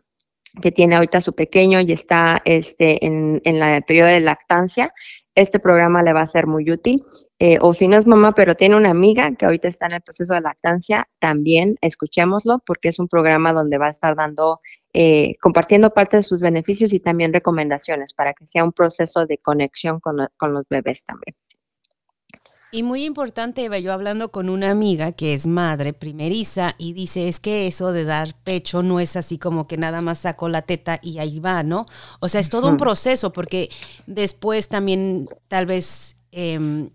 que 0.61 0.71
tiene 0.71 0.95
ahorita 0.95 1.21
su 1.21 1.33
pequeño 1.33 1.79
y 1.81 1.91
está 1.91 2.41
este, 2.45 3.05
en, 3.05 3.41
en 3.45 3.59
la 3.59 3.81
periodo 3.81 4.09
de 4.09 4.19
lactancia, 4.19 4.93
este 5.35 5.59
programa 5.59 6.03
le 6.03 6.13
va 6.13 6.21
a 6.21 6.27
ser 6.27 6.47
muy 6.47 6.69
útil. 6.71 7.03
Eh, 7.39 7.57
o 7.61 7.73
si 7.73 7.87
no 7.87 7.97
es 7.97 8.05
mamá, 8.05 8.33
pero 8.33 8.55
tiene 8.55 8.75
una 8.75 8.89
amiga 8.89 9.31
que 9.35 9.45
ahorita 9.45 9.67
está 9.67 9.87
en 9.87 9.93
el 9.93 10.01
proceso 10.01 10.33
de 10.33 10.41
lactancia, 10.41 11.07
también 11.19 11.77
escuchémoslo 11.81 12.59
porque 12.65 12.89
es 12.89 12.99
un 12.99 13.07
programa 13.07 13.53
donde 13.53 13.77
va 13.77 13.87
a 13.87 13.91
estar 13.91 14.15
dando, 14.15 14.59
eh, 14.93 15.35
compartiendo 15.41 15.93
parte 15.93 16.17
de 16.17 16.23
sus 16.23 16.41
beneficios 16.41 16.93
y 16.93 16.99
también 16.99 17.33
recomendaciones 17.33 18.13
para 18.13 18.33
que 18.33 18.45
sea 18.45 18.63
un 18.63 18.73
proceso 18.73 19.25
de 19.25 19.37
conexión 19.37 19.99
con, 19.99 20.17
con 20.37 20.53
los 20.53 20.67
bebés 20.69 21.03
también. 21.03 21.35
Y 22.73 22.83
muy 22.83 23.03
importante, 23.03 23.65
Eva, 23.65 23.79
yo 23.79 23.91
hablando 23.91 24.31
con 24.31 24.47
una 24.47 24.71
amiga 24.71 25.11
que 25.11 25.33
es 25.33 25.45
madre 25.45 25.91
primeriza 25.91 26.73
y 26.77 26.93
dice, 26.93 27.27
es 27.27 27.41
que 27.41 27.67
eso 27.67 27.91
de 27.91 28.05
dar 28.05 28.33
pecho 28.45 28.81
no 28.81 29.01
es 29.01 29.17
así 29.17 29.37
como 29.37 29.67
que 29.67 29.75
nada 29.75 29.99
más 29.99 30.19
saco 30.19 30.47
la 30.47 30.61
teta 30.61 30.97
y 31.03 31.19
ahí 31.19 31.41
va, 31.41 31.63
¿no? 31.63 31.85
O 32.21 32.29
sea, 32.29 32.39
es 32.39 32.49
todo 32.49 32.69
un 32.69 32.77
proceso 32.77 33.33
porque 33.33 33.69
después 34.07 34.69
también 34.69 35.27
tal 35.49 35.65
vez 35.65 36.15
em, 36.31 36.91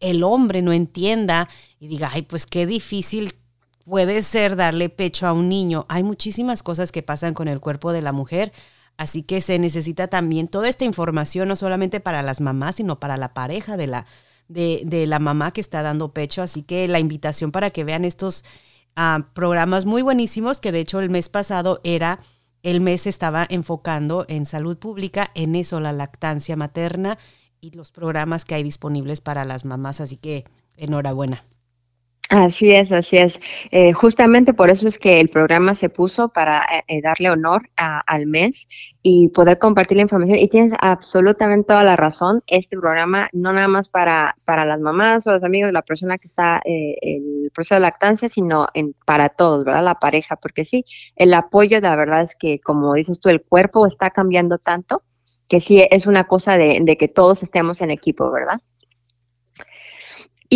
el 0.00 0.22
hombre 0.22 0.62
no 0.62 0.72
entienda 0.72 1.50
y 1.78 1.88
diga, 1.88 2.10
ay, 2.10 2.22
pues 2.22 2.46
qué 2.46 2.64
difícil 2.64 3.34
puede 3.84 4.22
ser 4.22 4.56
darle 4.56 4.88
pecho 4.88 5.26
a 5.26 5.34
un 5.34 5.50
niño. 5.50 5.84
Hay 5.90 6.02
muchísimas 6.02 6.62
cosas 6.62 6.92
que 6.92 7.02
pasan 7.02 7.34
con 7.34 7.48
el 7.48 7.60
cuerpo 7.60 7.92
de 7.92 8.00
la 8.00 8.12
mujer. 8.12 8.54
Así 8.96 9.22
que 9.22 9.42
se 9.42 9.58
necesita 9.58 10.08
también 10.08 10.48
toda 10.48 10.68
esta 10.68 10.86
información, 10.86 11.48
no 11.48 11.56
solamente 11.56 12.00
para 12.00 12.22
las 12.22 12.40
mamás, 12.40 12.76
sino 12.76 13.00
para 13.00 13.18
la 13.18 13.34
pareja 13.34 13.76
de 13.76 13.88
la, 13.88 14.06
de, 14.48 15.04
la 15.06 15.18
mamá 15.18 15.52
que 15.52 15.60
está 15.60 15.82
dando 15.82 16.12
pecho. 16.12 16.42
Así 16.42 16.62
que 16.62 16.88
la 16.88 16.98
invitación 16.98 17.52
para 17.52 17.70
que 17.70 17.84
vean 17.84 18.04
estos 18.04 18.44
ah, 18.96 19.28
programas 19.34 19.86
muy 19.86 20.02
buenísimos, 20.02 20.60
que 20.60 20.72
de 20.72 20.80
hecho 20.80 21.00
el 21.00 21.10
mes 21.10 21.28
pasado 21.28 21.80
era, 21.84 22.20
el 22.62 22.80
mes 22.80 23.06
estaba 23.06 23.46
enfocando 23.48 24.24
en 24.28 24.46
salud 24.46 24.78
pública, 24.78 25.30
en 25.34 25.54
eso, 25.54 25.80
la 25.80 25.92
lactancia 25.92 26.56
materna 26.56 27.18
y 27.60 27.70
los 27.72 27.90
programas 27.90 28.44
que 28.44 28.54
hay 28.54 28.62
disponibles 28.62 29.20
para 29.20 29.44
las 29.44 29.64
mamás. 29.64 30.00
Así 30.00 30.16
que 30.16 30.44
enhorabuena. 30.76 31.44
Así 32.30 32.72
es, 32.72 32.90
así 32.90 33.18
es. 33.18 33.38
Eh, 33.70 33.92
justamente 33.92 34.54
por 34.54 34.70
eso 34.70 34.88
es 34.88 34.98
que 34.98 35.20
el 35.20 35.28
programa 35.28 35.74
se 35.74 35.90
puso 35.90 36.30
para 36.30 36.62
eh, 36.62 36.82
eh, 36.88 37.02
darle 37.02 37.30
honor 37.30 37.68
al 37.76 38.26
mes 38.26 38.66
y 39.02 39.28
poder 39.28 39.58
compartir 39.58 39.98
la 39.98 40.02
información. 40.02 40.38
Y 40.38 40.48
tienes 40.48 40.72
absolutamente 40.80 41.68
toda 41.68 41.84
la 41.84 41.96
razón. 41.96 42.42
Este 42.46 42.78
programa 42.78 43.28
no 43.32 43.52
nada 43.52 43.68
más 43.68 43.90
para, 43.90 44.36
para 44.44 44.64
las 44.64 44.80
mamás 44.80 45.26
o 45.26 45.32
los 45.32 45.44
amigos, 45.44 45.70
la 45.70 45.82
persona 45.82 46.16
que 46.16 46.26
está 46.26 46.62
en 46.64 47.44
el 47.44 47.50
proceso 47.52 47.74
de 47.74 47.82
lactancia, 47.82 48.28
sino 48.30 48.68
en, 48.72 48.94
para 49.04 49.28
todos, 49.28 49.64
¿verdad? 49.64 49.84
La 49.84 49.96
pareja, 49.96 50.36
porque 50.36 50.64
sí, 50.64 50.84
el 51.16 51.34
apoyo, 51.34 51.78
la 51.80 51.94
verdad 51.94 52.22
es 52.22 52.34
que, 52.34 52.58
como 52.58 52.94
dices 52.94 53.20
tú, 53.20 53.28
el 53.28 53.42
cuerpo 53.42 53.86
está 53.86 54.10
cambiando 54.10 54.58
tanto 54.58 55.02
que 55.48 55.60
sí 55.60 55.86
es 55.90 56.06
una 56.06 56.24
cosa 56.24 56.56
de, 56.58 56.80
de 56.82 56.96
que 56.96 57.08
todos 57.08 57.42
estemos 57.42 57.80
en 57.82 57.90
equipo, 57.90 58.30
¿verdad? 58.30 58.60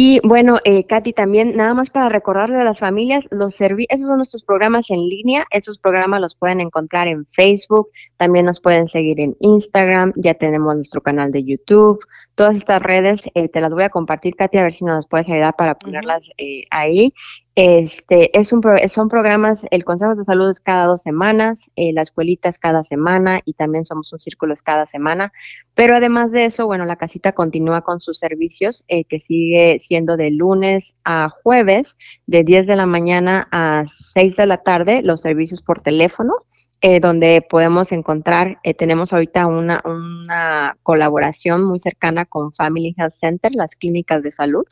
Y 0.01 0.21
bueno, 0.23 0.61
eh, 0.63 0.87
Katy, 0.87 1.13
también 1.13 1.57
nada 1.57 1.75
más 1.75 1.91
para 1.91 2.09
recordarle 2.09 2.61
a 2.61 2.63
las 2.63 2.79
familias, 2.79 3.27
los 3.33 3.61
esos 3.61 4.07
son 4.07 4.19
nuestros 4.19 4.45
programas 4.45 4.91
en 4.91 5.09
línea, 5.09 5.45
esos 5.51 5.79
programas 5.79 6.21
los 6.21 6.37
pueden 6.37 6.61
encontrar 6.61 7.09
en 7.09 7.27
Facebook, 7.27 7.89
también 8.17 8.47
nos 8.47 8.61
pueden 8.61 8.87
seguir 8.87 9.19
en 9.19 9.37
Instagram, 9.41 10.13
ya 10.15 10.35
tenemos 10.35 10.77
nuestro 10.77 11.01
canal 11.01 11.33
de 11.33 11.43
YouTube, 11.43 11.99
todas 12.37 12.55
estas 12.55 12.81
redes 12.81 13.29
eh, 13.35 13.49
te 13.49 13.61
las 13.61 13.75
voy 13.75 13.83
a 13.83 13.89
compartir, 13.89 14.37
Katy, 14.37 14.59
a 14.59 14.63
ver 14.63 14.73
si 14.73 14.85
nos 14.85 15.09
puedes 15.09 15.29
ayudar 15.29 15.57
para 15.57 15.77
ponerlas 15.77 16.31
eh, 16.39 16.63
ahí. 16.71 17.13
Este, 17.61 18.39
es 18.39 18.53
un 18.53 18.63
son 18.89 19.09
programas, 19.09 19.67
el 19.73 19.83
Consejo 19.83 20.15
de 20.15 20.23
Salud 20.23 20.49
es 20.49 20.61
cada 20.61 20.87
dos 20.87 21.03
semanas, 21.03 21.73
eh, 21.75 21.93
la 21.93 22.03
escuelita 22.03 22.49
es 22.49 22.57
cada 22.57 22.85
semana 22.85 23.41
y 23.45 23.55
también 23.55 23.85
somos 23.85 24.13
un 24.13 24.21
círculo 24.21 24.55
es 24.55 24.63
cada 24.63 24.87
semana. 24.87 25.33
Pero 25.75 25.97
además 25.97 26.31
de 26.31 26.45
eso, 26.45 26.67
bueno, 26.67 26.85
la 26.85 26.95
casita 26.95 27.33
continúa 27.33 27.81
con 27.81 28.01
sus 28.01 28.21
servicios, 28.21 28.85
eh, 28.87 29.03
que 29.03 29.19
sigue 29.19 29.81
siendo 29.81 30.17
de 30.17 30.31
lunes 30.31 30.95
a 31.03 31.31
jueves, 31.43 31.97
de 32.29 32.45
10 32.45 32.69
de 32.69 32.77
la 32.77 32.87
mañana 32.87 33.49
a 33.51 33.87
6 33.89 34.37
de 34.37 34.47
la 34.47 34.59
tarde, 34.59 35.03
los 35.03 35.21
servicios 35.21 35.61
por 35.61 35.81
teléfono, 35.81 36.35
eh, 36.81 37.01
donde 37.01 37.45
podemos 37.49 37.91
encontrar, 37.91 38.59
tenemos 38.79 39.13
ahorita 39.13 39.49
una, 39.49 39.83
una 39.85 40.79
colaboración 40.85 41.65
muy 41.65 41.81
cercana 41.81 42.25
con 42.25 42.53
Family 42.53 42.95
Health 42.97 43.15
Center, 43.15 43.53
las 43.53 43.75
clínicas 43.75 44.23
de 44.23 44.31
salud, 44.31 44.65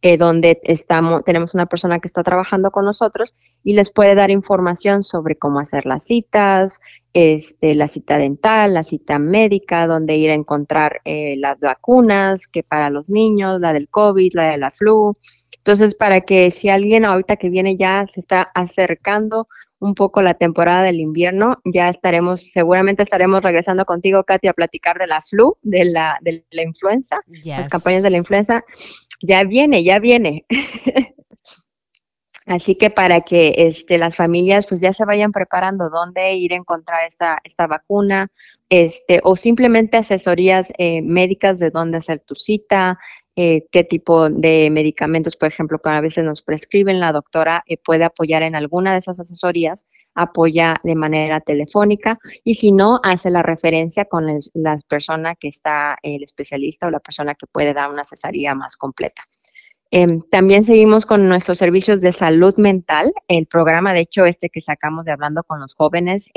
eh, 0.00 0.16
donde 0.16 0.60
estamos, 0.62 1.24
tenemos 1.24 1.54
una 1.54 1.66
persona 1.66 1.98
que 1.98 2.06
está 2.06 2.22
trabajando 2.22 2.70
con 2.70 2.84
nosotros 2.84 3.34
y 3.64 3.72
les 3.72 3.90
puede 3.90 4.14
dar 4.14 4.30
información 4.30 5.02
sobre 5.02 5.36
cómo 5.36 5.58
hacer 5.58 5.86
las 5.86 6.04
citas, 6.04 6.80
este, 7.12 7.74
la 7.74 7.88
cita 7.88 8.16
dental, 8.16 8.74
la 8.74 8.84
cita 8.84 9.18
médica, 9.18 9.86
dónde 9.86 10.16
ir 10.16 10.30
a 10.30 10.34
encontrar 10.34 11.00
eh, 11.04 11.36
las 11.38 11.58
vacunas, 11.58 12.46
que 12.46 12.62
para 12.62 12.90
los 12.90 13.10
niños, 13.10 13.60
la 13.60 13.72
del 13.72 13.88
COVID, 13.88 14.34
la 14.34 14.50
de 14.50 14.58
la 14.58 14.70
flu. 14.70 15.14
Entonces, 15.56 15.94
para 15.94 16.20
que 16.20 16.50
si 16.50 16.68
alguien 16.68 17.04
ahorita 17.04 17.36
que 17.36 17.50
viene 17.50 17.76
ya 17.76 18.06
se 18.08 18.20
está 18.20 18.42
acercando 18.54 19.48
un 19.80 19.94
poco 19.94 20.22
la 20.22 20.34
temporada 20.34 20.82
del 20.82 20.96
invierno. 20.96 21.60
Ya 21.64 21.88
estaremos, 21.88 22.42
seguramente 22.52 23.02
estaremos 23.02 23.42
regresando 23.42 23.84
contigo, 23.84 24.24
Katy, 24.24 24.48
a 24.48 24.52
platicar 24.52 24.98
de 24.98 25.06
la 25.06 25.20
flu, 25.20 25.56
de 25.62 25.84
la, 25.84 26.18
de 26.20 26.44
la 26.50 26.62
influenza, 26.62 27.20
las 27.44 27.68
campañas 27.68 28.02
de 28.02 28.10
la 28.10 28.16
influenza. 28.16 28.64
Ya 29.20 29.44
viene, 29.44 29.82
ya 29.84 29.98
viene. 29.98 30.44
Así 32.48 32.76
que 32.76 32.88
para 32.88 33.20
que 33.20 33.54
este, 33.58 33.98
las 33.98 34.16
familias 34.16 34.66
pues 34.66 34.80
ya 34.80 34.94
se 34.94 35.04
vayan 35.04 35.32
preparando 35.32 35.90
dónde 35.90 36.34
ir 36.34 36.54
a 36.54 36.56
encontrar 36.56 37.00
esta, 37.06 37.38
esta 37.44 37.66
vacuna, 37.66 38.28
este, 38.70 39.20
o 39.22 39.36
simplemente 39.36 39.98
asesorías 39.98 40.72
eh, 40.78 41.02
médicas 41.02 41.58
de 41.58 41.70
dónde 41.70 41.98
hacer 41.98 42.20
tu 42.20 42.34
cita, 42.36 42.98
eh, 43.36 43.66
qué 43.70 43.84
tipo 43.84 44.30
de 44.30 44.70
medicamentos, 44.70 45.36
por 45.36 45.48
ejemplo, 45.48 45.78
que 45.78 45.90
a 45.90 46.00
veces 46.00 46.24
nos 46.24 46.40
prescriben, 46.40 47.00
la 47.00 47.12
doctora 47.12 47.62
eh, 47.66 47.76
puede 47.76 48.04
apoyar 48.04 48.42
en 48.42 48.54
alguna 48.54 48.92
de 48.92 48.98
esas 49.00 49.20
asesorías, 49.20 49.86
apoya 50.18 50.80
de 50.82 50.96
manera 50.96 51.40
telefónica 51.40 52.18
y 52.44 52.56
si 52.56 52.72
no, 52.72 53.00
hace 53.04 53.30
la 53.30 53.42
referencia 53.42 54.04
con 54.04 54.26
la 54.54 54.78
persona 54.88 55.36
que 55.36 55.48
está, 55.48 55.96
el 56.02 56.22
especialista 56.22 56.88
o 56.88 56.90
la 56.90 57.00
persona 57.00 57.34
que 57.34 57.46
puede 57.46 57.72
dar 57.72 57.88
una 57.90 58.02
asesoría 58.02 58.54
más 58.54 58.76
completa. 58.76 59.22
Em, 59.90 60.20
también 60.30 60.64
seguimos 60.64 61.06
con 61.06 61.28
nuestros 61.28 61.56
servicios 61.56 62.02
de 62.02 62.12
salud 62.12 62.54
mental. 62.58 63.12
El 63.26 63.46
programa, 63.46 63.94
de 63.94 64.00
hecho, 64.00 64.26
este 64.26 64.50
que 64.50 64.60
sacamos 64.60 65.06
de 65.06 65.12
Hablando 65.12 65.42
con 65.44 65.60
los 65.60 65.74
Jóvenes, 65.74 66.28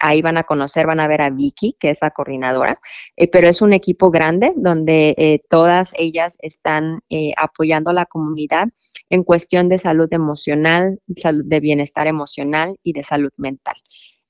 ahí 0.00 0.22
van 0.22 0.36
a 0.38 0.42
conocer, 0.42 0.86
van 0.86 0.98
a 1.00 1.06
ver 1.06 1.22
a 1.22 1.30
Vicky, 1.30 1.76
que 1.78 1.90
es 1.90 1.98
la 2.00 2.10
coordinadora, 2.10 2.80
eh, 3.16 3.28
pero 3.28 3.48
es 3.48 3.62
un 3.62 3.72
equipo 3.72 4.10
grande 4.10 4.52
donde 4.56 5.14
eh, 5.18 5.40
todas 5.48 5.92
ellas 5.98 6.36
están 6.40 7.00
eh, 7.10 7.32
apoyando 7.36 7.90
a 7.90 7.94
la 7.94 8.06
comunidad 8.06 8.68
en 9.08 9.22
cuestión 9.22 9.68
de 9.68 9.78
salud 9.78 10.12
emocional, 10.12 11.00
salud 11.16 11.44
de 11.46 11.60
bienestar 11.60 12.08
emocional 12.08 12.76
y 12.82 12.92
de 12.92 13.04
salud 13.04 13.30
mental. 13.36 13.76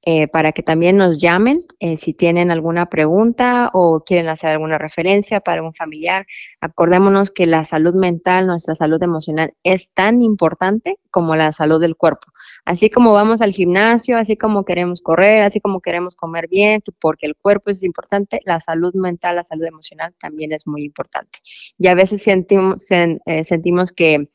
Eh, 0.07 0.29
para 0.29 0.53
que 0.53 0.63
también 0.63 0.97
nos 0.97 1.21
llamen 1.21 1.67
eh, 1.79 1.99
si 1.99 2.15
tienen 2.15 2.51
alguna 2.51 2.87
pregunta 2.87 3.69
o 3.75 4.03
quieren 4.03 4.29
hacer 4.29 4.49
alguna 4.49 4.79
referencia 4.79 5.41
para 5.41 5.63
un 5.63 5.75
familiar. 5.75 6.27
Acordémonos 6.63 7.31
que 7.31 7.47
la 7.47 7.67
salud 7.67 7.95
mental, 7.95 8.47
nuestra 8.47 8.75
salud 8.75 9.03
emocional 9.03 9.53
es 9.63 9.91
tan 9.93 10.23
importante 10.23 10.97
como 11.11 11.37
la 11.37 11.53
salud 11.53 11.79
del 11.79 11.97
cuerpo. 11.97 12.29
Así 12.65 12.89
como 12.89 13.13
vamos 13.13 13.43
al 13.43 13.53
gimnasio, 13.53 14.17
así 14.17 14.39
como 14.39 14.65
queremos 14.65 15.03
correr, 15.03 15.43
así 15.43 15.61
como 15.61 15.81
queremos 15.81 16.15
comer 16.17 16.49
bien, 16.49 16.81
porque 16.99 17.27
el 17.27 17.37
cuerpo 17.37 17.71
es 17.71 17.83
importante, 17.83 18.41
la 18.47 18.59
salud 18.61 18.95
mental, 18.95 19.37
la 19.37 19.45
salud 19.45 19.67
emocional 19.67 20.15
también 20.19 20.53
es 20.53 20.67
muy 20.67 20.83
importante. 20.83 21.41
Y 21.79 21.89
a 21.89 21.95
veces 21.95 22.23
sentimos, 22.23 22.91
eh, 22.91 23.45
sentimos 23.45 23.93
que 23.93 24.31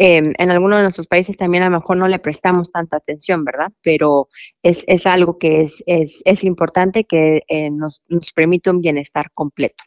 En 0.00 0.50
algunos 0.52 0.78
de 0.78 0.84
nuestros 0.84 1.08
países 1.08 1.36
también 1.36 1.64
a 1.64 1.70
lo 1.70 1.80
mejor 1.80 1.96
no 1.96 2.06
le 2.06 2.20
prestamos 2.20 2.70
tanta 2.70 2.98
atención, 2.98 3.44
¿verdad? 3.44 3.72
Pero 3.82 4.28
es, 4.62 4.84
es 4.86 5.06
algo 5.06 5.38
que 5.38 5.62
es, 5.62 5.82
es, 5.86 6.44
importante 6.44 7.02
que 7.02 7.42
eh, 7.48 7.70
nos, 7.70 8.04
nos 8.06 8.30
permite 8.30 8.70
un 8.70 8.80
bienestar 8.80 9.32
completo. 9.34 9.82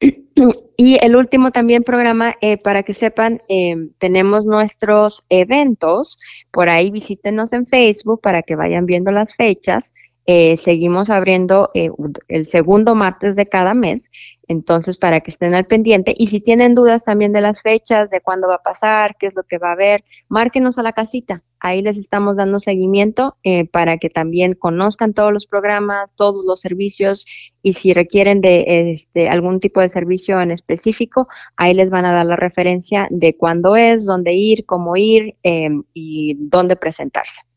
Y 0.80 1.04
el 1.04 1.16
último 1.16 1.50
también 1.50 1.82
programa, 1.82 2.34
eh, 2.40 2.56
para 2.56 2.84
que 2.84 2.94
sepan, 2.94 3.42
em, 3.48 3.90
tenemos 3.98 4.46
nuestros 4.46 5.24
eventos. 5.28 6.18
Por 6.52 6.68
ahí 6.68 6.92
visítenos 6.92 7.52
en 7.52 7.66
Facebook 7.66 8.20
para 8.20 8.42
que 8.42 8.54
vayan 8.54 8.86
viendo 8.86 9.10
las 9.10 9.34
fechas. 9.34 9.94
Eh, 10.30 10.58
seguimos 10.58 11.08
abriendo 11.08 11.70
el 11.74 12.46
segundo 12.46 12.94
martes 12.94 13.34
de 13.34 13.46
cada 13.46 13.72
mes 13.72 14.10
entonces, 14.48 14.96
para 14.96 15.20
que 15.20 15.30
estén 15.30 15.54
al 15.54 15.66
pendiente. 15.66 16.14
Y 16.16 16.28
si 16.28 16.40
tienen 16.40 16.74
dudas 16.74 17.04
también 17.04 17.32
de 17.32 17.42
las 17.42 17.60
fechas, 17.60 18.08
de 18.10 18.22
cuándo 18.22 18.48
va 18.48 18.56
a 18.56 18.62
pasar, 18.62 19.16
qué 19.18 19.26
es 19.26 19.36
lo 19.36 19.42
que 19.42 19.58
va 19.58 19.68
a 19.68 19.72
haber, 19.72 20.02
márquenos 20.28 20.78
a 20.78 20.82
la 20.82 20.92
casita. 20.92 21.44
Ahí 21.60 21.82
les 21.82 21.98
estamos 21.98 22.36
dando 22.36 22.58
seguimiento 22.58 23.36
eh, 23.42 23.66
para 23.66 23.98
que 23.98 24.08
también 24.08 24.54
conozcan 24.54 25.12
todos 25.12 25.32
los 25.32 25.46
programas, 25.46 26.12
todos 26.14 26.44
los 26.46 26.60
servicios 26.60 27.26
y 27.62 27.74
si 27.74 27.92
requieren 27.92 28.40
de 28.40 28.92
este, 28.92 29.28
algún 29.28 29.60
tipo 29.60 29.80
de 29.80 29.88
servicio 29.88 30.40
en 30.40 30.52
específico, 30.52 31.26
ahí 31.56 31.74
les 31.74 31.90
van 31.90 32.04
a 32.04 32.12
dar 32.12 32.26
la 32.26 32.36
referencia 32.36 33.08
de 33.10 33.36
cuándo 33.36 33.76
es, 33.76 34.06
dónde 34.06 34.32
ir, 34.34 34.64
cómo 34.66 34.96
ir 34.96 35.36
em, 35.42 35.82
y 35.92 36.36
dónde 36.38 36.76
presentarse. 36.76 37.47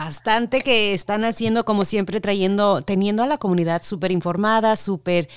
Bastante 0.00 0.62
que 0.62 0.94
están 0.94 1.26
haciendo, 1.26 1.66
como 1.66 1.84
siempre, 1.84 2.22
trayendo, 2.22 2.80
teniendo 2.80 3.22
a 3.22 3.26
la 3.26 3.36
comunidad 3.36 3.82
súper 3.82 4.12
informada, 4.12 4.74
súper 4.76 5.28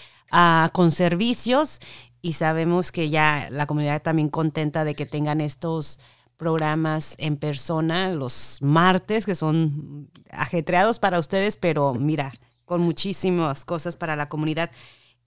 con 0.71 0.91
servicios 0.91 1.79
y 2.21 2.31
sabemos 2.31 2.93
que 2.93 3.09
ya 3.09 3.49
la 3.51 3.65
comunidad 3.67 4.01
también 4.01 4.29
contenta 4.29 4.85
de 4.85 4.95
que 4.95 5.05
tengan 5.05 5.41
estos 5.41 5.99
programas 6.37 7.15
en 7.17 7.35
persona 7.35 8.09
los 8.11 8.59
martes, 8.61 9.25
que 9.25 9.35
son 9.35 10.09
ajetreados 10.31 10.97
para 10.97 11.19
ustedes, 11.19 11.57
pero 11.57 11.93
mira, 11.93 12.31
con 12.63 12.79
muchísimas 12.79 13.65
cosas 13.65 13.97
para 13.97 14.15
la 14.15 14.29
comunidad. 14.29 14.71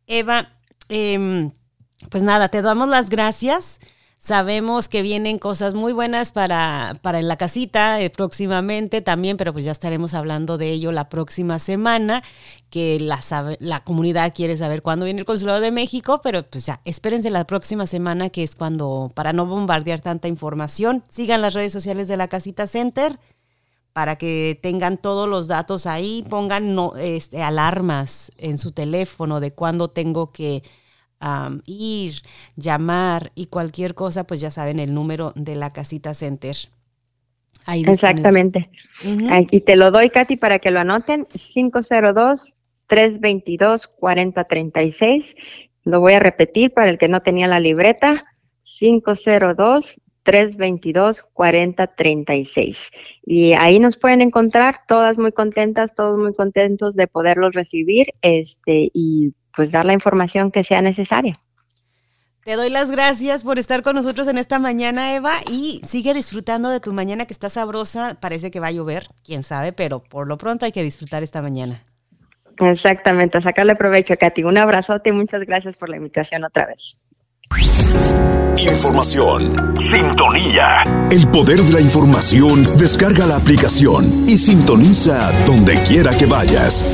Eva, 0.06 0.48
em, 0.88 1.50
pues 2.10 2.22
nada, 2.22 2.48
te 2.48 2.62
damos 2.62 2.88
las 2.88 3.10
gracias. 3.10 3.80
Sabemos 4.26 4.88
que 4.88 5.02
vienen 5.02 5.38
cosas 5.38 5.74
muy 5.74 5.92
buenas 5.92 6.32
para, 6.32 6.94
para 7.00 7.20
en 7.20 7.28
la 7.28 7.36
casita 7.36 8.00
eh, 8.00 8.10
próximamente 8.10 9.00
también, 9.00 9.36
pero 9.36 9.52
pues 9.52 9.64
ya 9.64 9.70
estaremos 9.70 10.14
hablando 10.14 10.58
de 10.58 10.72
ello 10.72 10.90
la 10.90 11.08
próxima 11.08 11.60
semana, 11.60 12.24
que 12.68 12.98
la, 12.98 13.20
la 13.60 13.84
comunidad 13.84 14.34
quiere 14.34 14.56
saber 14.56 14.82
cuándo 14.82 15.04
viene 15.04 15.20
el 15.20 15.26
Consulado 15.26 15.60
de 15.60 15.70
México, 15.70 16.22
pero 16.24 16.42
pues 16.42 16.66
ya, 16.66 16.80
espérense 16.84 17.30
la 17.30 17.46
próxima 17.46 17.86
semana, 17.86 18.28
que 18.28 18.42
es 18.42 18.56
cuando, 18.56 19.12
para 19.14 19.32
no 19.32 19.46
bombardear 19.46 20.00
tanta 20.00 20.26
información, 20.26 21.04
sigan 21.06 21.40
las 21.40 21.54
redes 21.54 21.72
sociales 21.72 22.08
de 22.08 22.16
la 22.16 22.26
Casita 22.26 22.66
Center 22.66 23.20
para 23.92 24.16
que 24.16 24.58
tengan 24.60 24.98
todos 24.98 25.28
los 25.28 25.46
datos 25.46 25.86
ahí, 25.86 26.24
pongan 26.28 26.74
no, 26.74 26.96
este, 26.96 27.44
alarmas 27.44 28.32
en 28.38 28.58
su 28.58 28.72
teléfono 28.72 29.38
de 29.38 29.52
cuándo 29.52 29.86
tengo 29.86 30.26
que 30.26 30.64
ir, 31.66 32.22
llamar 32.56 33.32
y 33.34 33.46
cualquier 33.46 33.94
cosa, 33.94 34.24
pues 34.24 34.40
ya 34.40 34.50
saben 34.50 34.78
el 34.78 34.94
número 34.94 35.32
de 35.36 35.56
la 35.56 35.70
casita 35.70 36.14
center. 36.14 36.56
Exactamente. 37.66 38.70
Y 39.50 39.60
te 39.60 39.76
lo 39.76 39.90
doy, 39.90 40.10
Katy, 40.10 40.36
para 40.36 40.58
que 40.58 40.70
lo 40.70 40.80
anoten. 40.80 41.26
502-322-4036. 42.88 45.36
Lo 45.84 46.00
voy 46.00 46.14
a 46.14 46.20
repetir 46.20 46.72
para 46.72 46.90
el 46.90 46.98
que 46.98 47.08
no 47.08 47.22
tenía 47.22 47.48
la 47.48 47.60
libreta. 47.60 48.24
502 48.62 50.00
322 50.26 51.22
4036. 51.32 52.90
Y 53.24 53.52
ahí 53.52 53.78
nos 53.78 53.96
pueden 53.96 54.20
encontrar, 54.20 54.80
todas 54.88 55.18
muy 55.18 55.30
contentas, 55.30 55.94
todos 55.94 56.18
muy 56.18 56.34
contentos 56.34 56.96
de 56.96 57.06
poderlos 57.06 57.54
recibir 57.54 58.08
este, 58.22 58.90
y 58.92 59.34
pues 59.56 59.72
dar 59.72 59.86
la 59.86 59.94
información 59.94 60.50
que 60.50 60.62
sea 60.62 60.82
necesaria. 60.82 61.40
Te 62.44 62.54
doy 62.54 62.70
las 62.70 62.92
gracias 62.92 63.42
por 63.42 63.58
estar 63.58 63.82
con 63.82 63.96
nosotros 63.96 64.28
en 64.28 64.38
esta 64.38 64.60
mañana, 64.60 65.16
Eva, 65.16 65.32
y 65.50 65.80
sigue 65.84 66.14
disfrutando 66.14 66.68
de 66.68 66.78
tu 66.78 66.92
mañana 66.92 67.24
que 67.24 67.32
está 67.32 67.50
sabrosa. 67.50 68.18
Parece 68.20 68.52
que 68.52 68.60
va 68.60 68.68
a 68.68 68.70
llover, 68.70 69.08
quién 69.24 69.42
sabe, 69.42 69.72
pero 69.72 69.98
por 70.00 70.28
lo 70.28 70.38
pronto 70.38 70.64
hay 70.64 70.70
que 70.70 70.84
disfrutar 70.84 71.24
esta 71.24 71.42
mañana. 71.42 71.82
Exactamente, 72.60 73.40
sacarle 73.40 73.74
provecho, 73.74 74.14
Katy. 74.16 74.44
Un 74.44 74.58
abrazote 74.58 75.10
y 75.10 75.12
muchas 75.12 75.42
gracias 75.42 75.76
por 75.76 75.88
la 75.88 75.96
invitación 75.96 76.44
otra 76.44 76.66
vez. 76.66 76.98
Información. 78.58 79.76
Sintonía. 79.90 81.08
El 81.10 81.28
poder 81.28 81.60
de 81.60 81.72
la 81.72 81.80
información. 81.80 82.64
Descarga 82.78 83.26
la 83.26 83.36
aplicación 83.36 84.24
y 84.28 84.36
sintoniza 84.36 85.32
donde 85.44 85.82
quiera 85.82 86.16
que 86.16 86.26
vayas. 86.26 86.84